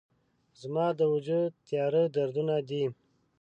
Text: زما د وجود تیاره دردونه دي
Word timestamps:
زما 0.61 0.85
د 0.99 1.01
وجود 1.13 1.51
تیاره 1.67 2.03
دردونه 2.15 2.55
دي 2.69 2.83